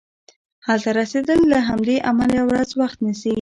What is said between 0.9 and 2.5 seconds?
رسیدل له همدې امله یوه